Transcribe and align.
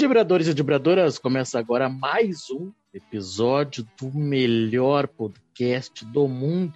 Dibradores 0.00 0.48
e 0.48 0.54
Dibradoras, 0.54 1.18
começa 1.18 1.58
agora 1.58 1.86
mais 1.86 2.48
um 2.48 2.72
episódio 2.90 3.86
do 4.00 4.10
melhor 4.10 5.06
podcast 5.06 6.06
do 6.06 6.26
mundo, 6.26 6.72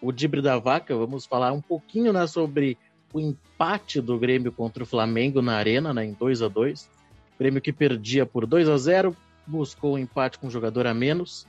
o 0.00 0.12
Dibre 0.12 0.40
da 0.40 0.56
Vaca. 0.56 0.96
Vamos 0.96 1.26
falar 1.26 1.52
um 1.52 1.60
pouquinho 1.60 2.12
né, 2.12 2.24
sobre 2.28 2.78
o 3.12 3.18
empate 3.18 4.00
do 4.00 4.16
Grêmio 4.16 4.52
contra 4.52 4.84
o 4.84 4.86
Flamengo 4.86 5.42
na 5.42 5.56
Arena, 5.56 5.92
né, 5.92 6.04
em 6.04 6.12
2 6.12 6.40
a 6.42 6.46
2 6.46 6.88
Grêmio 7.36 7.60
que 7.60 7.72
perdia 7.72 8.24
por 8.24 8.46
2 8.46 8.68
a 8.68 8.78
0 8.78 9.16
buscou 9.44 9.90
o 9.90 9.94
um 9.94 9.98
empate 9.98 10.38
com 10.38 10.46
um 10.46 10.50
jogador 10.50 10.86
a 10.86 10.94
menos, 10.94 11.48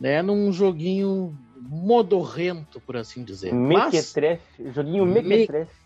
né, 0.00 0.20
num 0.20 0.52
joguinho 0.52 1.38
modorrento, 1.60 2.80
por 2.80 2.96
assim 2.96 3.22
dizer. 3.22 3.54
Mequetrefe, 3.54 4.72
joguinho 4.72 5.06
mequetrefe. 5.06 5.76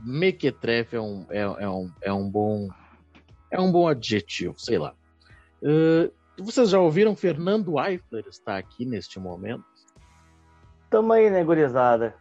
Mequetrefe 0.00 0.94
é 0.94 1.00
um, 1.00 1.26
é, 1.30 1.40
é, 1.40 1.68
um, 1.68 1.90
é 2.00 2.12
um 2.12 2.30
bom 2.30 2.68
é 3.50 3.60
um 3.60 3.70
bom 3.70 3.88
adjetivo, 3.88 4.54
sei 4.58 4.78
lá. 4.78 4.94
Uh, 5.62 6.12
vocês 6.42 6.70
já 6.70 6.78
ouviram 6.78 7.16
Fernando 7.16 7.80
Eifler 7.80 8.24
está 8.28 8.56
aqui 8.56 8.84
neste 8.84 9.18
momento? 9.18 9.64
Tamo 10.88 11.12
aí, 11.12 11.28
né, 11.30 11.42
gurizada? 11.42 12.14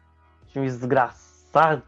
Time 0.48 0.66
desgraçado. 0.66 1.84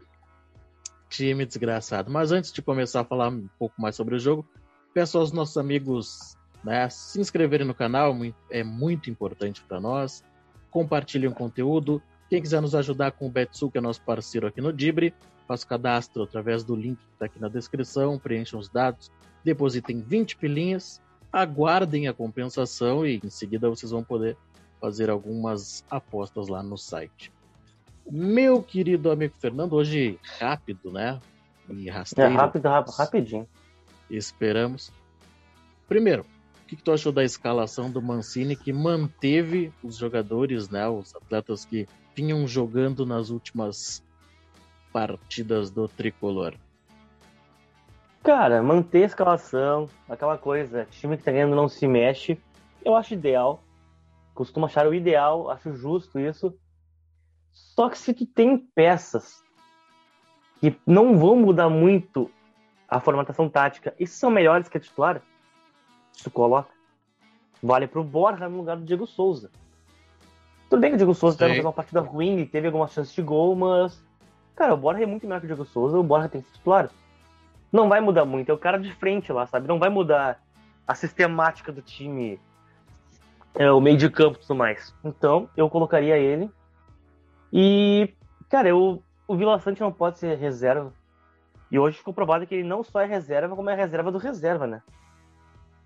Time 1.08 1.44
desgraçado. 1.44 2.10
Mas 2.10 2.30
antes 2.32 2.52
de 2.52 2.62
começar 2.62 3.00
a 3.00 3.04
falar 3.04 3.28
um 3.28 3.48
pouco 3.58 3.80
mais 3.80 3.96
sobre 3.96 4.14
o 4.14 4.18
jogo, 4.18 4.48
peço 4.94 5.18
aos 5.18 5.32
nossos 5.32 5.56
amigos 5.56 6.36
né, 6.62 6.88
se 6.88 7.20
inscreverem 7.20 7.66
no 7.66 7.74
canal, 7.74 8.16
é 8.50 8.62
muito 8.62 9.10
importante 9.10 9.62
para 9.62 9.80
nós. 9.80 10.24
Compartilhem 10.70 11.28
o 11.28 11.34
conteúdo. 11.34 12.00
Quem 12.30 12.40
quiser 12.40 12.62
nos 12.62 12.76
ajudar 12.76 13.10
com 13.10 13.26
o 13.26 13.28
Betsu, 13.28 13.68
que 13.68 13.76
é 13.76 13.80
nosso 13.80 14.00
parceiro 14.02 14.46
aqui 14.46 14.60
no 14.60 14.72
Dibre, 14.72 15.12
faça 15.48 15.66
o 15.66 15.68
cadastro 15.68 16.22
através 16.22 16.62
do 16.62 16.76
link 16.76 16.96
que 16.96 17.12
está 17.14 17.26
aqui 17.26 17.40
na 17.40 17.48
descrição, 17.48 18.20
preencham 18.20 18.60
os 18.60 18.68
dados, 18.68 19.10
depositem 19.44 20.00
20 20.00 20.36
pilinhas, 20.36 21.02
aguardem 21.32 22.06
a 22.06 22.14
compensação 22.14 23.04
e 23.04 23.20
em 23.24 23.28
seguida 23.28 23.68
vocês 23.68 23.90
vão 23.90 24.04
poder 24.04 24.36
fazer 24.80 25.10
algumas 25.10 25.84
apostas 25.90 26.46
lá 26.46 26.62
no 26.62 26.78
site. 26.78 27.32
Meu 28.08 28.62
querido 28.62 29.10
amigo 29.10 29.34
Fernando, 29.40 29.72
hoje 29.72 30.16
rápido, 30.38 30.92
né? 30.92 31.20
E 31.68 31.90
rasteiro. 31.90 32.30
É 32.30 32.34
rápido, 32.34 32.68
rápido, 32.68 32.94
rapidinho. 32.94 33.48
Esperamos. 34.08 34.92
Primeiro, 35.88 36.24
que, 36.70 36.76
que 36.76 36.82
tu 36.84 36.92
achou 36.92 37.10
da 37.10 37.24
escalação 37.24 37.90
do 37.90 38.00
Mancini 38.00 38.54
que 38.54 38.72
manteve 38.72 39.72
os 39.82 39.96
jogadores, 39.96 40.70
né? 40.70 40.88
Os 40.88 41.14
atletas 41.16 41.64
que 41.64 41.88
vinham 42.14 42.46
jogando 42.46 43.04
nas 43.04 43.28
últimas 43.28 44.04
partidas 44.92 45.68
do 45.68 45.88
tricolor? 45.88 46.54
Cara, 48.22 48.62
manter 48.62 49.02
a 49.02 49.06
escalação, 49.06 49.88
aquela 50.08 50.38
coisa, 50.38 50.86
time 50.92 51.16
que 51.16 51.24
tá 51.24 51.32
ganhando 51.32 51.56
não 51.56 51.68
se 51.68 51.88
mexe, 51.88 52.38
eu 52.84 52.94
acho 52.94 53.14
ideal. 53.14 53.60
Costumo 54.32 54.66
achar 54.66 54.86
o 54.86 54.94
ideal, 54.94 55.50
acho 55.50 55.74
justo 55.74 56.20
isso. 56.20 56.54
Só 57.50 57.88
que 57.88 57.98
se 57.98 58.14
tu 58.14 58.24
tem 58.24 58.56
peças 58.56 59.42
que 60.60 60.78
não 60.86 61.18
vão 61.18 61.34
mudar 61.34 61.68
muito 61.68 62.30
a 62.88 63.00
formatação 63.00 63.48
tática 63.48 63.92
e 63.98 64.06
são 64.06 64.30
melhores 64.30 64.68
que 64.68 64.76
a 64.76 64.80
titular, 64.80 65.20
tu 66.22 66.30
coloca. 66.30 66.70
Vale 67.62 67.86
pro 67.86 68.02
Borja 68.04 68.48
no 68.48 68.58
lugar 68.58 68.76
do 68.76 68.84
Diego 68.84 69.06
Souza. 69.06 69.50
Tudo 70.68 70.80
bem 70.80 70.90
que 70.90 70.94
o 70.94 70.98
Diego 70.98 71.14
Souza 71.14 71.36
teve 71.36 71.60
uma 71.60 71.72
partida 71.72 72.00
ruim 72.00 72.38
e 72.38 72.46
teve 72.46 72.66
algumas 72.66 72.92
chances 72.92 73.12
de 73.12 73.22
gol, 73.22 73.54
mas. 73.56 74.02
Cara, 74.54 74.74
o 74.74 74.76
Borja 74.76 75.02
é 75.02 75.06
muito 75.06 75.26
melhor 75.26 75.40
que 75.40 75.46
o 75.46 75.48
Diego 75.48 75.64
Souza, 75.64 75.98
o 75.98 76.02
Borja 76.02 76.28
tem 76.28 76.40
que 76.40 76.48
ser 76.48 76.54
titular 76.54 76.90
não 77.72 77.88
vai 77.88 78.00
mudar 78.00 78.24
muito. 78.24 78.50
É 78.50 78.54
o 78.54 78.58
cara 78.58 78.78
de 78.78 78.92
frente 78.94 79.32
lá, 79.32 79.46
sabe? 79.46 79.68
Não 79.68 79.78
vai 79.78 79.88
mudar 79.88 80.42
a 80.86 80.94
sistemática 80.94 81.70
do 81.70 81.80
time, 81.80 82.40
é, 83.54 83.70
o 83.70 83.80
meio 83.80 83.96
de 83.96 84.10
campo 84.10 84.38
e 84.38 84.40
tudo 84.40 84.56
mais. 84.56 84.94
Então, 85.04 85.48
eu 85.56 85.70
colocaria 85.70 86.18
ele. 86.18 86.50
E, 87.52 88.12
cara, 88.48 88.68
eu, 88.68 89.02
o 89.26 89.36
Vila 89.36 89.58
Sante 89.60 89.80
não 89.80 89.92
pode 89.92 90.18
ser 90.18 90.36
reserva. 90.36 90.92
E 91.70 91.78
hoje 91.78 91.98
ficou 91.98 92.12
provado 92.12 92.46
que 92.46 92.54
ele 92.54 92.68
não 92.68 92.82
só 92.82 93.00
é 93.00 93.06
reserva, 93.06 93.54
como 93.54 93.70
é 93.70 93.74
reserva 93.74 94.10
do 94.10 94.18
reserva, 94.18 94.66
né? 94.66 94.82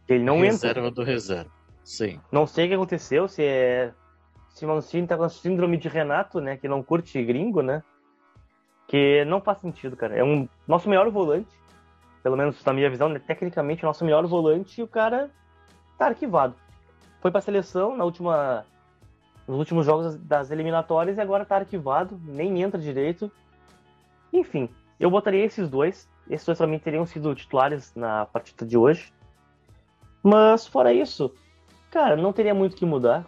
Ele 0.08 0.24
não 0.24 0.40
reserva 0.40 0.54
entra. 0.54 0.68
Reserva 0.68 0.90
do 0.90 1.02
reserva, 1.02 1.50
sim. 1.82 2.20
Não 2.30 2.46
sei 2.46 2.66
o 2.66 2.68
que 2.68 2.74
aconteceu, 2.74 3.28
se 3.28 3.42
é. 3.42 3.92
Se 4.50 4.64
Mancini 4.64 5.06
tá 5.06 5.16
com 5.16 5.24
a 5.24 5.28
síndrome 5.28 5.76
de 5.76 5.88
Renato, 5.88 6.40
né? 6.40 6.56
Que 6.56 6.68
não 6.68 6.82
curte 6.82 7.22
gringo, 7.24 7.60
né? 7.60 7.82
Que 8.86 9.24
não 9.24 9.40
faz 9.40 9.58
sentido, 9.58 9.96
cara. 9.96 10.14
É 10.16 10.22
um 10.22 10.48
nosso 10.68 10.88
melhor 10.88 11.10
volante 11.10 11.48
pelo 12.24 12.38
menos 12.38 12.64
na 12.64 12.72
minha 12.72 12.88
visão, 12.88 13.10
né, 13.10 13.18
tecnicamente 13.18 13.84
o 13.84 13.86
nosso 13.86 14.02
melhor 14.02 14.26
volante, 14.26 14.80
e 14.80 14.82
o 14.82 14.88
cara 14.88 15.30
tá 15.98 16.06
arquivado. 16.06 16.54
Foi 17.20 17.30
pra 17.30 17.42
seleção 17.42 17.94
na 17.94 18.02
última, 18.02 18.64
nos 19.46 19.58
últimos 19.58 19.84
jogos 19.84 20.16
das 20.16 20.50
eliminatórias 20.50 21.18
e 21.18 21.20
agora 21.20 21.44
tá 21.44 21.56
arquivado, 21.56 22.18
nem 22.24 22.62
entra 22.62 22.80
direito. 22.80 23.30
Enfim, 24.32 24.70
eu 24.98 25.10
botaria 25.10 25.44
esses 25.44 25.68
dois. 25.68 26.08
Esses 26.28 26.46
dois 26.46 26.58
mim 26.60 26.78
teriam 26.78 27.04
sido 27.04 27.34
titulares 27.34 27.94
na 27.94 28.24
partida 28.24 28.64
de 28.64 28.78
hoje. 28.78 29.12
Mas 30.24 30.66
fora 30.66 30.92
isso, 30.92 31.32
cara, 31.90 32.16
não 32.16 32.32
teria 32.32 32.54
muito 32.54 32.74
que 32.74 32.84
mudar. 32.84 33.24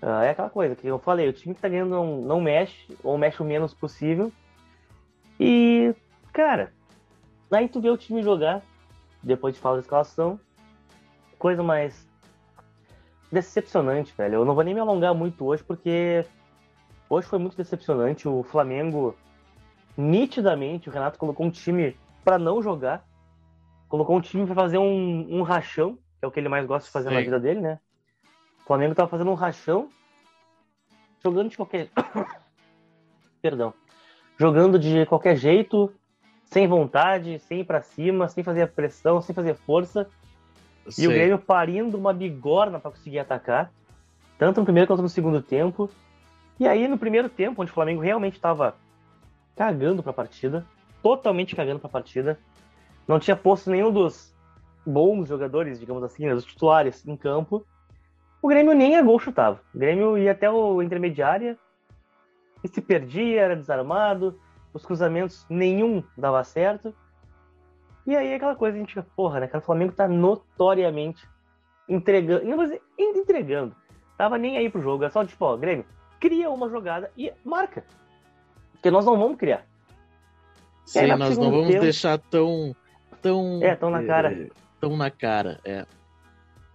Uh, 0.00 0.22
é 0.22 0.30
aquela 0.30 0.50
coisa 0.50 0.76
que 0.76 0.86
eu 0.86 0.98
falei, 0.98 1.28
o 1.28 1.32
time 1.32 1.54
que 1.54 1.60
tá 1.60 1.68
ganhando 1.68 1.90
não, 1.90 2.20
não 2.20 2.40
mexe, 2.40 2.96
ou 3.02 3.18
mexe 3.18 3.42
o 3.42 3.44
menos 3.44 3.74
possível. 3.74 4.30
E, 5.40 5.92
cara, 6.32 6.72
Aí 7.52 7.68
tu 7.68 7.82
vê 7.82 7.90
o 7.90 7.98
time 7.98 8.22
jogar, 8.22 8.62
depois 9.22 9.54
de 9.54 9.60
falar 9.60 9.76
da 9.76 9.82
escalação, 9.82 10.40
coisa 11.38 11.62
mais 11.62 12.08
decepcionante, 13.30 14.14
velho. 14.16 14.36
Eu 14.36 14.44
não 14.44 14.54
vou 14.54 14.64
nem 14.64 14.72
me 14.72 14.80
alongar 14.80 15.14
muito 15.14 15.44
hoje, 15.44 15.62
porque 15.62 16.24
hoje 17.10 17.28
foi 17.28 17.38
muito 17.38 17.54
decepcionante. 17.54 18.26
O 18.26 18.42
Flamengo, 18.42 19.14
nitidamente, 19.94 20.88
o 20.88 20.92
Renato 20.92 21.18
colocou 21.18 21.44
um 21.44 21.50
time 21.50 21.94
para 22.24 22.38
não 22.38 22.62
jogar, 22.62 23.06
colocou 23.86 24.16
um 24.16 24.20
time 24.22 24.46
para 24.46 24.54
fazer 24.54 24.78
um, 24.78 25.38
um, 25.38 25.42
rachão, 25.42 25.98
que 26.22 26.26
é 26.26 26.28
o 26.28 26.30
que 26.30 26.38
ele 26.38 26.48
mais 26.48 26.64
gosta 26.64 26.86
de 26.86 26.92
fazer 26.92 27.08
Sim. 27.08 27.16
na 27.16 27.20
vida 27.20 27.40
dele, 27.40 27.60
né? 27.60 27.80
O 28.60 28.66
Flamengo 28.66 28.94
tava 28.94 29.08
fazendo 29.08 29.32
um 29.32 29.34
rachão, 29.34 29.88
jogando 31.20 31.50
de 31.50 31.56
qualquer. 31.56 31.88
Perdão. 33.42 33.74
Jogando 34.38 34.78
de 34.78 35.04
qualquer 35.06 35.34
jeito, 35.34 35.92
sem 36.44 36.68
vontade, 36.68 37.40
sem 37.40 37.62
ir 37.62 37.64
pra 37.64 37.82
cima, 37.82 38.28
sem 38.28 38.44
fazer 38.44 38.68
pressão, 38.68 39.20
sem 39.20 39.34
fazer 39.34 39.56
força. 39.56 40.08
E 40.96 41.08
o 41.08 41.10
Grêmio 41.10 41.40
parindo 41.40 41.98
uma 41.98 42.12
bigorna 42.12 42.78
para 42.78 42.92
conseguir 42.92 43.18
atacar, 43.18 43.72
tanto 44.38 44.60
no 44.60 44.64
primeiro 44.64 44.86
quanto 44.86 45.02
no 45.02 45.08
segundo 45.08 45.42
tempo. 45.42 45.90
E 46.58 46.68
aí, 46.68 46.86
no 46.86 46.98
primeiro 46.98 47.28
tempo, 47.28 47.62
onde 47.62 47.72
o 47.72 47.74
Flamengo 47.74 48.00
realmente 48.00 48.34
estava 48.34 48.76
cagando 49.56 50.04
para 50.04 50.10
a 50.10 50.14
partida, 50.14 50.64
totalmente 51.02 51.56
cagando 51.56 51.80
para 51.80 51.88
a 51.88 51.92
partida, 51.92 52.38
não 53.08 53.18
tinha 53.18 53.36
posto 53.36 53.70
nenhum 53.70 53.90
dos 53.90 54.31
bons 54.84 55.28
jogadores, 55.28 55.78
digamos 55.78 56.02
assim, 56.02 56.26
né, 56.26 56.34
dos 56.34 56.44
titulares 56.44 57.06
em 57.06 57.16
campo, 57.16 57.64
o 58.40 58.48
Grêmio 58.48 58.74
nem 58.74 58.96
a 58.96 59.02
gol 59.02 59.18
chutava. 59.18 59.60
O 59.74 59.78
Grêmio 59.78 60.18
ia 60.18 60.32
até 60.32 60.50
o 60.50 60.82
intermediária 60.82 61.56
e 62.62 62.68
se 62.68 62.80
perdia, 62.80 63.40
era 63.40 63.56
desarmado, 63.56 64.38
os 64.72 64.84
cruzamentos 64.84 65.46
nenhum 65.48 66.02
dava 66.16 66.42
certo. 66.42 66.94
E 68.06 68.16
aí 68.16 68.34
aquela 68.34 68.56
coisa 68.56 68.76
a 68.76 68.80
gente 68.80 68.94
fica, 68.94 69.06
porra, 69.14 69.40
né, 69.40 69.46
cara, 69.46 69.62
o 69.62 69.66
Flamengo 69.66 69.92
tá 69.92 70.08
notoriamente 70.08 71.28
entregando, 71.88 72.44
não 72.44 72.58
dizer, 72.58 72.82
entregando. 72.98 73.74
Tava 74.18 74.38
nem 74.38 74.56
aí 74.56 74.68
pro 74.68 74.82
jogo, 74.82 75.04
é 75.04 75.10
só 75.10 75.24
tipo, 75.24 75.44
ó, 75.44 75.56
Grêmio, 75.56 75.84
cria 76.18 76.50
uma 76.50 76.68
jogada 76.68 77.10
e 77.16 77.32
marca. 77.44 77.84
Porque 78.72 78.90
nós 78.90 79.04
não 79.04 79.16
vamos 79.16 79.36
criar. 79.36 79.64
Sim, 80.84 81.00
aí, 81.00 81.16
nós 81.16 81.38
não 81.38 81.50
vamos 81.50 81.68
tempo, 81.68 81.82
deixar 81.82 82.18
tão 82.18 82.74
tão 83.20 83.60
É, 83.62 83.76
tão 83.76 83.88
na 83.88 84.04
cara. 84.04 84.48
Tão 84.82 84.96
na 84.96 85.12
cara, 85.12 85.60
é. 85.64 85.86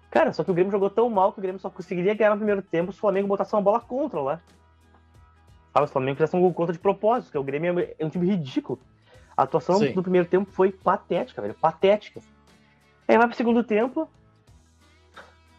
Cara, 0.09 0.31
só 0.31 0.41
que 0.41 0.49
o 0.49 0.53
Grêmio 0.53 0.71
jogou 0.71 0.89
tão 0.89 1.09
mal 1.09 1.33
que 1.33 1.39
o 1.39 1.41
Grêmio 1.41 1.59
só 1.59 1.69
conseguiria 1.69 2.15
ganhar 2.15 2.29
no 2.29 2.37
primeiro 2.37 2.61
tempo 2.61 2.93
se 2.93 2.97
o 2.97 3.01
Flamengo 3.01 3.27
botasse 3.27 3.53
uma 3.53 3.61
bola 3.61 3.81
contra 3.81 4.21
lá. 4.21 4.41
Sabe, 5.73 5.85
o 5.87 5.89
Flamengo 5.89 6.15
fizesse 6.15 6.33
um 6.33 6.39
gol 6.39 6.53
contra 6.53 6.71
de 6.71 6.79
propósito, 6.79 7.33
que 7.33 7.37
o 7.37 7.43
Grêmio 7.43 7.77
é, 7.77 7.95
é 7.99 8.05
um 8.05 8.09
time 8.09 8.25
ridículo. 8.25 8.79
A 9.35 9.43
atuação 9.43 9.77
Sim. 9.79 9.91
do 9.91 10.01
primeiro 10.01 10.25
tempo 10.25 10.49
foi 10.49 10.71
patética, 10.71 11.41
velho. 11.41 11.53
Patética. 11.53 12.21
Aí 13.05 13.17
vai 13.17 13.27
pro 13.27 13.35
segundo 13.35 13.61
tempo. 13.61 14.09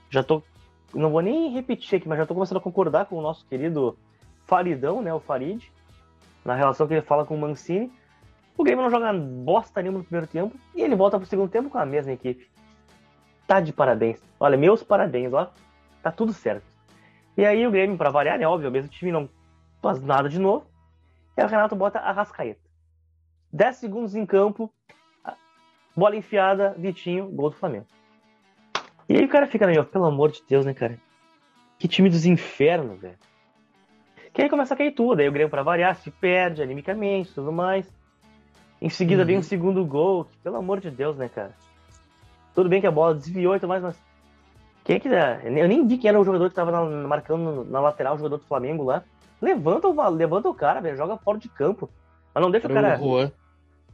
Já 0.08 0.22
tô. 0.22 0.42
Não 0.94 1.10
vou 1.10 1.20
nem 1.20 1.50
repetir 1.50 1.98
aqui, 1.98 2.08
mas 2.08 2.16
já 2.16 2.24
tô 2.24 2.32
começando 2.32 2.56
a 2.56 2.62
concordar 2.62 3.04
com 3.04 3.16
o 3.16 3.22
nosso 3.22 3.44
querido 3.44 3.94
Faridão, 4.46 5.02
né? 5.02 5.12
O 5.12 5.20
Farid. 5.20 5.70
Na 6.46 6.54
relação 6.54 6.88
que 6.88 6.94
ele 6.94 7.02
fala 7.02 7.26
com 7.26 7.34
o 7.34 7.38
Mancini. 7.38 7.92
O 8.58 8.64
Grêmio 8.64 8.82
não 8.82 8.90
joga 8.90 9.12
bosta 9.12 9.81
nenhuma 9.81 10.00
no 10.00 10.05
primeiro 10.05 10.26
tempo. 10.26 10.56
E 10.75 10.82
ele 10.82 10.96
volta 10.96 11.16
pro 11.16 11.28
segundo 11.28 11.49
tempo 11.49 11.70
com 11.70 11.78
a 11.78 11.87
mesma 11.87 12.12
equipe. 12.12 12.50
Tá 13.46 13.60
de 13.60 13.72
parabéns. 13.72 14.20
Olha, 14.40 14.58
meus 14.58 14.82
parabéns, 14.82 15.32
ó. 15.32 15.52
Tá 16.02 16.10
tudo 16.10 16.32
certo. 16.32 16.64
E 17.37 17.46
aí 17.46 17.64
o 17.64 17.70
Grêmio, 17.70 17.96
pra 17.96 18.10
variar, 18.10 18.37
né? 18.37 18.49
Óbvio, 18.49 18.69
o 18.69 18.72
mesmo 18.72 18.90
time 18.90 19.12
não 19.12 19.28
faz 19.81 20.02
nada 20.02 20.28
de 20.28 20.40
novo. 20.40 20.66
E 21.37 21.40
aí 21.40 21.46
o 21.46 21.50
Renato 21.50 21.76
bota 21.76 22.00
a 22.00 22.10
Rascaeta. 22.10 22.60
10 23.52 23.76
segundos 23.76 24.16
em 24.16 24.26
campo, 24.26 24.70
bola 25.96 26.16
enfiada, 26.16 26.75
Vitinho, 26.76 27.28
gol 27.28 27.50
do 27.50 27.56
Flamengo. 27.56 27.87
E 29.08 29.16
aí 29.16 29.25
o 29.25 29.28
cara 29.28 29.46
fica 29.46 29.66
meio, 29.66 29.84
pelo 29.84 30.05
amor 30.05 30.32
de 30.32 30.43
Deus, 30.46 30.66
né, 30.66 30.75
cara? 30.75 30.99
Que 31.78 31.87
time 31.87 32.10
dos 32.10 32.26
infernos, 32.26 33.00
velho. 33.00 33.16
Que 34.32 34.43
aí 34.43 34.50
começa 34.50 34.75
a 34.75 34.76
cair 34.76 34.93
tudo. 34.93 35.20
Aí 35.20 35.28
o 35.28 35.32
Grêmio, 35.32 35.49
pra 35.49 35.62
variar, 35.62 35.94
se 35.94 36.10
perde 36.10 36.60
animicamente 36.60 37.32
tudo 37.32 37.52
mais. 37.52 37.88
Em 38.80 38.88
seguida 38.88 39.22
uhum. 39.22 39.26
vem 39.26 39.38
um 39.38 39.42
segundo 39.42 39.84
gol. 39.84 40.25
Que, 40.25 40.36
pelo 40.38 40.56
amor 40.56 40.80
de 40.80 40.90
Deus, 40.90 41.16
né, 41.16 41.28
cara? 41.28 41.52
Tudo 42.54 42.69
bem 42.69 42.80
que 42.80 42.86
a 42.86 42.90
bola 42.90 43.14
desviou 43.14 43.54
e 43.54 43.60
tudo 43.60 43.69
mais, 43.69 43.82
mas. 43.82 44.00
Quem 44.84 44.96
é 44.96 45.00
que. 45.00 45.08
Eu 45.08 45.69
nem 45.69 45.86
vi 45.86 45.98
quem 45.98 46.08
era 46.08 46.20
o 46.20 46.25
jogador 46.25 46.48
que 46.48 46.54
tava 46.54 46.70
na, 46.70 47.08
marcando 47.08 47.64
na 47.64 47.80
lateral, 47.80 48.14
o 48.14 48.19
jogador 48.19 48.38
do 48.38 48.44
Flamengo 48.44 48.84
lá. 48.84 49.02
Levanta 49.40 49.88
o, 49.88 50.10
levanta 50.10 50.48
o 50.48 50.54
cara, 50.54 50.80
velho. 50.80 50.96
Joga 50.96 51.16
fora 51.16 51.38
de 51.38 51.48
campo. 51.48 51.90
Mas 52.34 52.42
não 52.42 52.50
deixa 52.50 52.66
era 52.66 52.72
o 52.72 52.82
cara. 52.82 53.00
O 53.00 53.08
Juan. 53.08 53.32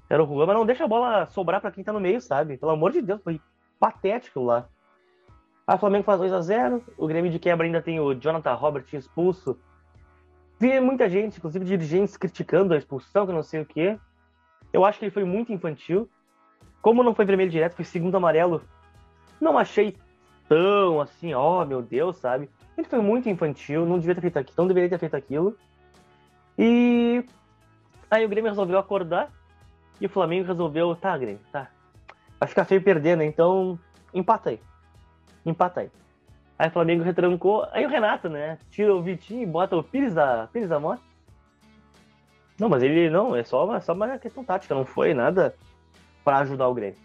Era 0.09 0.23
o 0.23 0.27
Juan, 0.27 0.47
mas 0.47 0.57
não 0.57 0.67
deixa 0.67 0.85
a 0.85 0.89
bola 0.89 1.27
sobrar 1.27 1.61
pra 1.61 1.71
quem 1.71 1.83
tá 1.83 1.93
no 1.93 2.01
meio, 2.01 2.21
sabe? 2.21 2.57
Pelo 2.57 2.73
amor 2.73 2.93
de 2.93 3.01
Deus, 3.01 3.23
foi 3.23 3.41
patético 3.81 4.43
lá. 4.43 4.69
O 5.67 5.79
Flamengo 5.79 6.05
faz 6.05 6.19
2 6.19 6.33
a 6.33 6.41
0 6.43 6.85
O 6.99 7.07
Grêmio 7.07 7.31
de 7.31 7.39
quebra 7.39 7.67
ainda 7.67 7.81
tem 7.81 7.99
o 7.99 8.15
Jonathan 8.15 8.53
Robert 8.53 8.85
expulso. 8.93 9.59
Vi 10.59 10.79
muita 10.79 11.09
gente, 11.09 11.39
inclusive 11.39 11.65
dirigentes, 11.65 12.17
criticando 12.17 12.75
a 12.75 12.77
expulsão, 12.77 13.27
que 13.27 13.33
não 13.33 13.43
sei 13.43 13.63
o 13.63 13.67
quê. 13.67 13.99
Eu 14.75 14.85
acho 14.85 14.99
que 14.99 15.05
ele 15.05 15.13
foi 15.13 15.25
muito 15.25 15.53
infantil. 15.53 16.09
Como 16.83 17.03
não 17.03 17.15
foi 17.15 17.25
vermelho 17.25 17.51
direto, 17.51 17.77
foi 17.77 17.85
segundo 17.85 18.17
amarelo. 18.17 18.61
Não 19.41 19.57
achei 19.57 19.97
tão 20.49 21.01
assim, 21.01 21.33
ó, 21.33 21.63
oh, 21.63 21.65
meu 21.65 21.81
Deus, 21.81 22.17
sabe? 22.17 22.51
Ele 22.77 22.87
foi 22.87 23.01
muito 23.01 23.29
infantil, 23.29 23.87
não 23.87 23.99
devia 23.99 24.15
ter 24.15 24.21
feito 24.21 24.39
aquilo, 24.39 24.57
não 24.59 24.67
deveria 24.67 24.91
ter 24.91 24.99
feito 24.99 25.17
aquilo. 25.17 25.57
E 26.59 27.25
aí 28.11 28.25
o 28.25 28.29
Grêmio 28.29 28.51
resolveu 28.51 28.79
acordar 28.79 29.33
e 30.01 30.07
o 30.07 30.11
Flamengo 30.11 30.47
resolveu, 30.47 30.95
tá, 30.95 31.17
Grêmio, 31.17 31.41
tá. 31.51 31.69
Vai 32.39 32.49
ficar 32.49 32.67
feio 32.67 32.83
perdendo, 32.83 33.21
né? 33.21 33.27
então 33.27 33.79
empata 34.13 34.51
aí 34.51 34.61
empata 35.51 35.81
aí. 35.81 35.91
Aí 36.59 36.69
o 36.69 36.73
Flamengo 36.73 37.03
retrancou. 37.03 37.67
Aí 37.73 37.85
o 37.85 37.89
Renato, 37.89 38.29
né? 38.29 38.59
Tira 38.71 38.95
o 38.95 39.03
Vitinho 39.03 39.43
e 39.43 39.47
bota 39.47 39.77
o 39.77 39.83
Pires 39.83 40.15
da, 40.15 40.49
Pires 40.53 40.69
da 40.69 40.81
Morte. 40.81 41.03
Não, 42.59 42.69
mas 42.69 42.83
ele 42.83 43.11
não, 43.11 43.35
é 43.35 43.43
só 43.43 43.65
uma, 43.65 43.81
só 43.81 43.93
uma 43.93 44.19
questão 44.19 44.45
tática, 44.45 44.75
não 44.75 44.85
foi 44.85 45.13
nada 45.13 45.55
para 46.25 46.39
ajudar 46.39 46.69
o 46.69 46.75
Grêmio. 46.75 46.99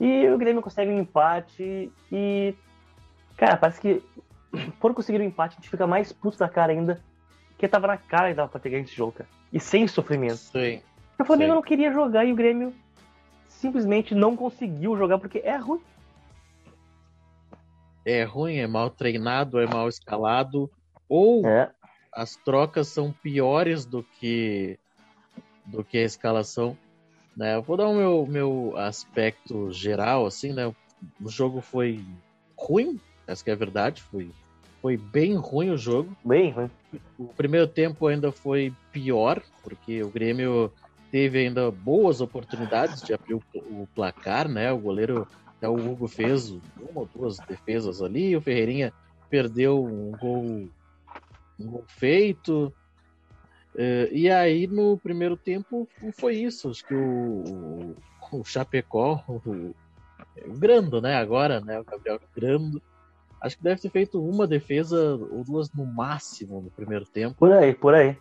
E 0.00 0.28
o 0.28 0.38
Grêmio 0.38 0.62
consegue 0.62 0.90
um 0.90 0.98
empate 0.98 1.92
e. 2.10 2.54
Cara, 3.36 3.56
parece 3.56 3.80
que 3.80 4.02
por 4.80 4.94
conseguir 4.94 5.20
um 5.20 5.24
empate, 5.24 5.54
a 5.54 5.60
gente 5.60 5.70
fica 5.70 5.86
mais 5.86 6.12
puto 6.12 6.38
da 6.38 6.48
cara 6.48 6.72
ainda. 6.72 7.00
Que 7.58 7.68
tava 7.68 7.86
na 7.86 7.98
cara 7.98 8.30
que 8.30 8.34
dava 8.34 8.48
pra 8.48 8.58
ter 8.58 8.70
ganho 8.70 8.84
esse 8.84 8.94
jogo, 8.94 9.12
cara. 9.12 9.28
E 9.52 9.60
sem 9.60 9.86
sofrimento. 9.86 10.36
Sim. 10.36 10.80
O 11.18 11.24
Flamengo 11.24 11.50
Sim. 11.50 11.56
não 11.56 11.62
queria 11.62 11.92
jogar 11.92 12.24
e 12.24 12.32
o 12.32 12.36
Grêmio 12.36 12.72
simplesmente 13.46 14.14
não 14.14 14.34
conseguiu 14.34 14.96
jogar 14.96 15.18
porque 15.18 15.42
é 15.44 15.56
ruim 15.56 15.82
é 18.04 18.24
ruim, 18.24 18.56
é 18.56 18.66
mal 18.66 18.90
treinado, 18.90 19.60
é 19.60 19.66
mal 19.66 19.88
escalado, 19.88 20.70
ou 21.08 21.46
é. 21.46 21.70
As 22.12 22.36
trocas 22.36 22.88
são 22.88 23.12
piores 23.12 23.84
do 23.84 24.02
que 24.02 24.78
do 25.66 25.84
que 25.84 25.98
a 25.98 26.04
escalação. 26.04 26.76
Né? 27.36 27.54
Eu 27.54 27.62
vou 27.62 27.76
dar 27.76 27.86
o 27.88 27.94
meu, 27.94 28.26
meu 28.26 28.74
aspecto 28.76 29.70
geral, 29.70 30.26
assim, 30.26 30.52
né? 30.52 30.66
O 31.20 31.28
jogo 31.28 31.60
foi 31.60 32.04
ruim, 32.56 33.00
essa 33.26 33.48
é 33.48 33.52
a 33.52 33.56
verdade, 33.56 34.02
foi, 34.02 34.30
foi 34.82 34.96
bem 34.96 35.36
ruim 35.36 35.70
o 35.70 35.78
jogo. 35.78 36.14
Bem 36.24 36.50
ruim. 36.50 36.70
O 37.18 37.28
primeiro 37.28 37.66
tempo 37.66 38.06
ainda 38.06 38.32
foi 38.32 38.72
pior, 38.92 39.40
porque 39.62 40.02
o 40.02 40.10
Grêmio 40.10 40.72
teve 41.10 41.38
ainda 41.38 41.70
boas 41.70 42.20
oportunidades 42.20 43.02
de 43.02 43.14
abrir 43.14 43.34
o, 43.34 43.42
o 43.54 43.88
placar, 43.94 44.48
né? 44.48 44.72
O 44.72 44.78
goleiro 44.78 45.26
até 45.56 45.68
o 45.68 45.74
Hugo 45.74 46.08
fez 46.08 46.50
uma 46.50 46.60
ou 47.00 47.08
duas 47.14 47.38
defesas 47.38 48.02
ali, 48.02 48.36
o 48.36 48.40
Ferreirinha 48.40 48.92
perdeu 49.28 49.84
um 49.84 50.10
gol, 50.12 50.68
gol 51.66 51.84
feito. 51.86 52.72
Uh, 53.74 54.12
e 54.12 54.28
aí 54.30 54.66
no 54.66 54.98
primeiro 54.98 55.36
tempo 55.36 55.88
foi 56.12 56.36
isso. 56.36 56.70
Acho 56.70 56.84
que 56.86 56.94
o, 56.94 57.96
o, 58.32 58.44
Chapecó, 58.44 59.22
o, 59.28 59.74
o 60.46 60.52
Grando, 60.58 61.00
né? 61.00 61.16
Agora, 61.16 61.60
né? 61.60 61.78
O 61.80 61.84
Gabriel 61.84 62.20
Grando. 62.34 62.82
Acho 63.40 63.56
que 63.56 63.62
deve 63.62 63.80
ter 63.80 63.90
feito 63.90 64.22
uma 64.22 64.46
defesa 64.46 65.14
ou 65.14 65.42
duas 65.44 65.72
no 65.72 65.86
máximo 65.86 66.60
no 66.60 66.70
primeiro 66.70 67.06
tempo. 67.06 67.36
Por 67.36 67.52
aí, 67.52 67.72
por 67.74 67.94
aí. 67.94 68.16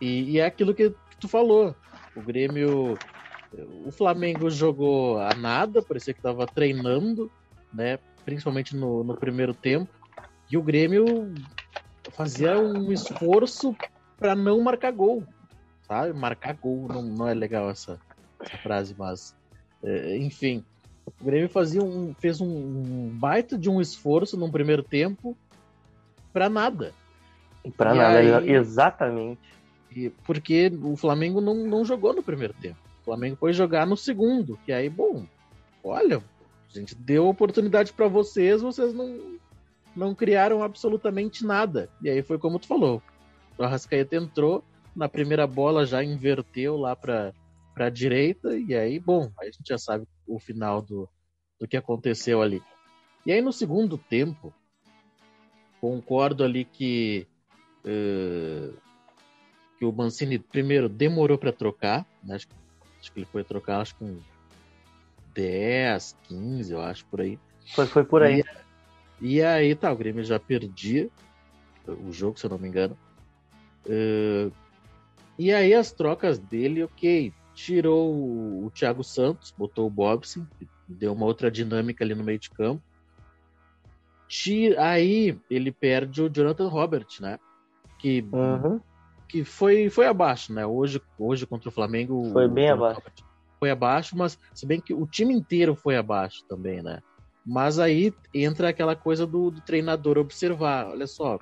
E, 0.00 0.32
e 0.32 0.38
é 0.38 0.44
aquilo 0.44 0.74
que, 0.74 0.90
que 0.90 1.16
tu 1.18 1.28
falou. 1.28 1.74
O 2.14 2.20
Grêmio 2.20 2.98
o 3.84 3.90
Flamengo 3.90 4.50
jogou 4.50 5.18
a 5.18 5.34
nada, 5.34 5.82
parecia 5.82 6.12
que 6.12 6.20
estava 6.20 6.46
treinando, 6.46 7.30
né? 7.72 7.98
Principalmente 8.24 8.76
no, 8.76 9.02
no 9.02 9.16
primeiro 9.16 9.54
tempo. 9.54 9.90
E 10.50 10.56
o 10.56 10.62
Grêmio 10.62 11.32
fazia 12.10 12.58
um 12.58 12.92
esforço 12.92 13.76
para 14.16 14.34
não 14.34 14.60
marcar 14.60 14.92
gol, 14.92 15.22
sabe? 15.82 16.12
Marcar 16.12 16.54
gol 16.54 16.88
não, 16.88 17.02
não 17.02 17.28
é 17.28 17.34
legal 17.34 17.70
essa, 17.70 18.00
essa 18.40 18.56
frase, 18.58 18.94
mas 18.98 19.34
é, 19.82 20.16
enfim, 20.18 20.64
o 21.06 21.24
Grêmio 21.24 21.48
fazia 21.48 21.82
um, 21.82 22.14
fez 22.14 22.40
um, 22.40 23.08
baita 23.10 23.56
de 23.56 23.70
um 23.70 23.80
esforço 23.80 24.36
no 24.36 24.50
primeiro 24.50 24.82
tempo 24.82 25.36
para 26.32 26.48
nada. 26.48 26.92
Para 27.76 27.94
nada, 27.94 28.18
aí, 28.18 28.50
exatamente. 28.50 29.40
Porque 30.24 30.70
o 30.82 30.96
Flamengo 30.96 31.40
não, 31.40 31.54
não 31.54 31.84
jogou 31.84 32.14
no 32.14 32.22
primeiro 32.22 32.54
tempo. 32.54 32.78
Flamengo 33.08 33.36
foi 33.36 33.54
jogar 33.54 33.86
no 33.86 33.96
segundo, 33.96 34.58
que 34.66 34.70
aí, 34.70 34.90
bom, 34.90 35.24
olha, 35.82 36.18
a 36.18 36.78
gente 36.78 36.94
deu 36.94 37.26
oportunidade 37.26 37.90
para 37.90 38.06
vocês, 38.06 38.60
vocês 38.60 38.92
não, 38.92 39.38
não 39.98 40.14
criaram 40.14 40.62
absolutamente 40.62 41.44
nada. 41.44 41.90
E 42.00 42.08
aí 42.08 42.22
foi 42.22 42.38
como 42.38 42.58
tu 42.58 42.66
falou, 42.66 43.02
o 43.58 43.62
Arrascaeta 43.62 44.16
entrou, 44.16 44.64
na 44.94 45.08
primeira 45.08 45.46
bola 45.46 45.84
já 45.84 46.02
inverteu 46.02 46.76
lá 46.76 46.96
para 46.96 47.32
a 47.76 47.90
direita, 47.90 48.56
e 48.56 48.74
aí, 48.74 48.98
bom, 48.98 49.30
aí 49.38 49.48
a 49.48 49.52
gente 49.52 49.68
já 49.68 49.78
sabe 49.78 50.06
o 50.26 50.38
final 50.38 50.80
do, 50.80 51.08
do 51.60 51.68
que 51.68 51.76
aconteceu 51.76 52.40
ali. 52.40 52.62
E 53.26 53.32
aí 53.32 53.42
no 53.42 53.52
segundo 53.52 53.98
tempo, 53.98 54.54
concordo 55.80 56.44
ali 56.44 56.64
que 56.64 57.26
uh, 57.84 58.76
que 59.78 59.84
o 59.84 59.92
Mancini 59.92 60.38
primeiro 60.38 60.88
demorou 60.88 61.38
para 61.38 61.52
trocar, 61.52 62.04
né? 62.24 62.34
acho 62.34 62.48
que 62.48 62.54
Acho 63.00 63.12
que 63.12 63.20
ele 63.20 63.26
foi 63.26 63.44
trocar, 63.44 63.80
acho 63.80 63.94
que 63.94 64.04
com 64.04 64.18
10, 65.34 66.16
15, 66.24 66.72
eu 66.72 66.80
acho, 66.80 67.04
por 67.06 67.20
aí. 67.20 67.38
Foi, 67.74 67.86
foi 67.86 68.04
por 68.04 68.22
aí. 68.22 68.40
E, 68.40 68.44
e 69.20 69.42
aí, 69.42 69.74
tá, 69.74 69.92
o 69.92 69.96
Grêmio 69.96 70.24
já 70.24 70.38
perdia 70.38 71.08
o 71.86 72.12
jogo, 72.12 72.38
se 72.38 72.46
eu 72.46 72.50
não 72.50 72.58
me 72.58 72.68
engano. 72.68 72.96
Uh, 73.86 74.52
e 75.38 75.52
aí 75.52 75.72
as 75.72 75.92
trocas 75.92 76.38
dele, 76.38 76.82
ok, 76.82 77.32
tirou 77.54 78.14
o, 78.64 78.70
Thiago 78.70 79.02
Santos, 79.02 79.54
botou 79.56 79.86
o 79.86 79.90
Bobson, 79.90 80.46
deu 80.86 81.12
uma 81.12 81.26
outra 81.26 81.50
dinâmica 81.50 82.04
ali 82.04 82.14
no 82.14 82.24
meio 82.24 82.38
de 82.38 82.50
campo. 82.50 82.82
Tira, 84.28 84.90
aí 84.90 85.38
ele 85.48 85.72
perde 85.72 86.20
o 86.20 86.28
Jonathan 86.28 86.68
Robert, 86.68 87.06
né? 87.20 87.38
Que 87.98 88.24
uhum 88.32 88.78
que 89.28 89.44
foi, 89.44 89.90
foi 89.90 90.06
abaixo, 90.06 90.52
né? 90.52 90.64
Hoje, 90.64 91.00
hoje 91.18 91.46
contra 91.46 91.68
o 91.68 91.72
Flamengo. 91.72 92.30
Foi 92.32 92.48
bem 92.48 92.70
abaixo. 92.70 93.02
Foi 93.60 93.70
abaixo, 93.70 94.16
mas 94.16 94.38
se 94.54 94.66
bem 94.66 94.80
que 94.80 94.94
o 94.94 95.06
time 95.06 95.34
inteiro 95.34 95.76
foi 95.76 95.96
abaixo 95.96 96.44
também, 96.48 96.82
né? 96.82 97.00
Mas 97.50 97.78
aí 97.78 98.12
entra 98.34 98.68
aquela 98.68 98.94
coisa 98.94 99.26
do, 99.26 99.50
do 99.50 99.62
treinador 99.62 100.18
observar. 100.18 100.88
Olha 100.88 101.06
só, 101.06 101.38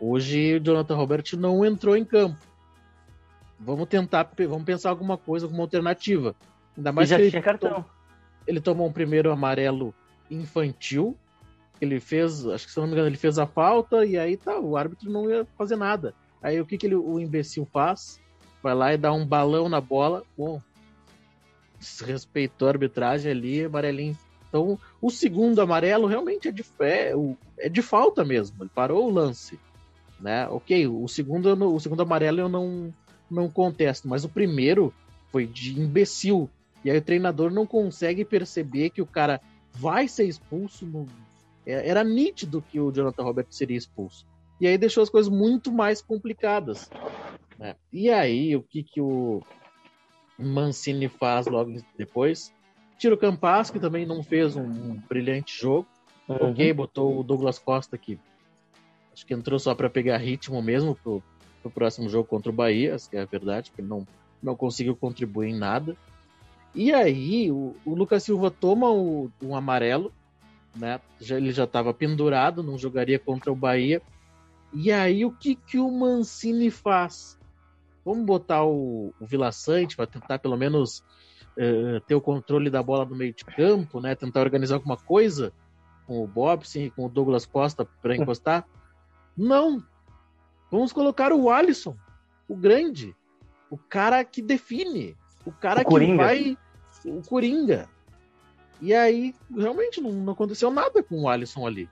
hoje 0.00 0.56
o 0.56 0.60
Jonathan 0.60 0.96
Robert 0.96 1.22
não 1.34 1.64
entrou 1.64 1.96
em 1.96 2.04
campo. 2.04 2.36
Vamos 3.60 3.86
tentar, 3.86 4.28
vamos 4.36 4.64
pensar 4.64 4.90
alguma 4.90 5.16
coisa, 5.16 5.46
alguma 5.46 5.62
alternativa. 5.62 6.34
Ainda 6.76 6.90
mais 6.90 7.08
e 7.08 7.10
já 7.10 7.18
que 7.18 7.30
tinha 7.30 7.40
cartão. 7.40 7.70
Tomou, 7.70 7.90
ele 8.48 8.60
tomou 8.60 8.88
um 8.88 8.92
primeiro 8.92 9.30
amarelo 9.30 9.94
infantil. 10.28 11.16
Ele 11.80 12.00
fez, 12.00 12.44
acho 12.44 12.66
que 12.66 12.72
se 12.72 12.80
não 12.80 12.88
me 12.88 12.94
engano, 12.94 13.06
ele 13.06 13.16
fez 13.16 13.38
a 13.38 13.46
falta 13.46 14.04
e 14.04 14.18
aí 14.18 14.36
tá, 14.36 14.58
o 14.58 14.76
árbitro 14.76 15.08
não 15.08 15.30
ia 15.30 15.46
fazer 15.56 15.76
nada. 15.76 16.16
Aí 16.42 16.60
o 16.60 16.66
que, 16.66 16.76
que 16.76 16.84
ele, 16.88 16.96
o 16.96 17.20
imbecil 17.20 17.64
faz? 17.72 18.20
Vai 18.60 18.74
lá 18.74 18.92
e 18.92 18.98
dá 18.98 19.12
um 19.12 19.24
balão 19.24 19.68
na 19.68 19.80
bola. 19.80 20.24
Bom, 20.36 20.60
desrespeitou 21.78 22.66
a 22.66 22.72
arbitragem 22.72 23.30
ali, 23.30 23.64
amarelinho. 23.64 24.18
Então, 24.48 24.78
o 25.00 25.10
segundo 25.10 25.60
amarelo 25.60 26.06
realmente 26.06 26.48
é 26.48 26.52
de, 26.52 26.64
é, 26.80 27.12
é 27.58 27.68
de 27.68 27.82
falta 27.82 28.24
mesmo. 28.24 28.56
Ele 28.62 28.70
parou 28.74 29.06
o 29.06 29.12
lance. 29.12 29.58
Né? 30.20 30.48
Ok, 30.48 30.86
o 30.86 31.06
segundo, 31.06 31.74
o 31.74 31.78
segundo 31.78 32.02
amarelo 32.02 32.40
eu 32.40 32.48
não, 32.48 32.92
não 33.30 33.48
contesto, 33.48 34.08
mas 34.08 34.24
o 34.24 34.28
primeiro 34.28 34.92
foi 35.30 35.46
de 35.46 35.78
imbecil. 35.78 36.48
E 36.84 36.90
aí 36.90 36.98
o 36.98 37.02
treinador 37.02 37.50
não 37.50 37.66
consegue 37.66 38.24
perceber 38.24 38.90
que 38.90 39.02
o 39.02 39.06
cara 39.06 39.40
vai 39.72 40.08
ser 40.08 40.24
expulso. 40.24 40.86
No... 40.86 41.06
É, 41.66 41.88
era 41.88 42.02
nítido 42.02 42.62
que 42.62 42.80
o 42.80 42.90
Jonathan 42.90 43.22
Roberts 43.22 43.56
seria 43.56 43.76
expulso. 43.76 44.26
E 44.60 44.66
aí 44.66 44.76
deixou 44.76 45.02
as 45.02 45.10
coisas 45.10 45.30
muito 45.30 45.70
mais 45.70 46.02
complicadas. 46.02 46.90
Né? 47.58 47.76
E 47.92 48.10
aí, 48.10 48.56
o 48.56 48.62
que, 48.62 48.82
que 48.82 49.00
o 49.00 49.42
Mancini 50.38 51.08
faz 51.08 51.46
logo 51.46 51.74
depois? 51.96 52.52
Tiro 52.98 53.16
Campas, 53.16 53.70
que 53.70 53.78
também 53.78 54.04
não 54.04 54.22
fez 54.22 54.56
um, 54.56 54.64
um 54.64 55.02
brilhante 55.08 55.56
jogo. 55.58 55.86
Uhum. 56.28 56.50
Ok, 56.50 56.72
botou 56.72 57.18
o 57.18 57.22
Douglas 57.22 57.58
Costa 57.58 57.96
aqui. 57.96 58.18
Acho 59.12 59.24
que 59.24 59.32
entrou 59.32 59.58
só 59.58 59.74
para 59.74 59.88
pegar 59.88 60.18
ritmo 60.18 60.60
mesmo 60.60 60.94
pro, 60.96 61.22
pro 61.62 61.70
próximo 61.70 62.08
jogo 62.08 62.28
contra 62.28 62.50
o 62.50 62.54
Bahia, 62.54 62.96
que 63.08 63.16
é 63.16 63.22
a 63.22 63.24
verdade, 63.24 63.70
porque 63.70 63.82
não, 63.82 64.06
não 64.42 64.54
conseguiu 64.54 64.94
contribuir 64.94 65.50
em 65.50 65.56
nada. 65.56 65.96
E 66.74 66.92
aí, 66.92 67.50
o, 67.50 67.74
o 67.84 67.94
Lucas 67.94 68.24
Silva 68.24 68.50
toma 68.50 68.90
o, 68.90 69.30
um 69.42 69.56
amarelo, 69.56 70.12
né? 70.76 71.00
Já, 71.20 71.36
ele 71.36 71.52
já 71.52 71.64
estava 71.64 71.94
pendurado, 71.94 72.62
não 72.62 72.76
jogaria 72.76 73.18
contra 73.18 73.50
o 73.50 73.56
Bahia. 73.56 74.02
E 74.72 74.92
aí, 74.92 75.24
o 75.24 75.30
que, 75.30 75.54
que 75.54 75.78
o 75.78 75.90
Mancini 75.90 76.70
faz? 76.70 77.38
Vamos 78.04 78.26
botar 78.26 78.64
o, 78.64 79.12
o 79.20 79.26
Vila 79.26 79.50
Sante 79.50 79.96
para 79.96 80.06
tentar 80.06 80.38
pelo 80.38 80.56
menos 80.56 81.02
uh, 81.58 82.00
ter 82.00 82.14
o 82.14 82.20
controle 82.20 82.70
da 82.70 82.82
bola 82.82 83.04
no 83.04 83.16
meio 83.16 83.34
de 83.34 83.44
campo, 83.44 84.00
né? 84.00 84.14
Tentar 84.14 84.40
organizar 84.40 84.76
alguma 84.76 84.96
coisa 84.96 85.52
com 86.06 86.22
o 86.22 86.26
Bobson 86.26 86.78
e 86.78 86.90
com 86.90 87.04
o 87.04 87.08
Douglas 87.08 87.44
Costa 87.44 87.84
para 88.00 88.16
encostar. 88.16 88.66
Não! 89.36 89.82
Vamos 90.70 90.92
colocar 90.92 91.32
o 91.32 91.50
Alisson, 91.50 91.96
o 92.46 92.54
grande, 92.54 93.14
o 93.70 93.76
cara 93.76 94.24
que 94.24 94.42
define, 94.42 95.16
o 95.44 95.52
cara 95.52 95.80
o 95.80 95.84
que 95.84 95.90
Coringa. 95.90 96.24
vai. 96.24 96.58
O 97.04 97.22
Coringa. 97.22 97.88
E 98.80 98.94
aí, 98.94 99.34
realmente, 99.54 100.00
não, 100.00 100.12
não, 100.12 100.32
aconteceu 100.32 100.70
nada 100.70 101.02
com 101.02 101.22
o 101.22 101.28
Alisson 101.28 101.66
ali. 101.66 101.88